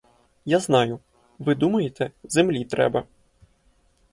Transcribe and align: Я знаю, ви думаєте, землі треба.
Я 0.45 0.59
знаю, 0.59 0.99
ви 1.39 1.55
думаєте, 1.55 2.11
землі 2.23 2.65
треба. 2.65 3.03